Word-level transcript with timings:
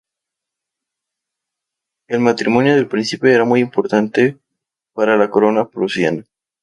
El 2.07 2.21
matrimonio 2.21 2.73
del 2.73 2.87
príncipe 2.87 3.31
era 3.31 3.45
muy 3.45 3.59
importante 3.59 4.35
para 4.95 5.15
la 5.15 5.29
corona 5.29 5.67
prusiana. 5.69 6.23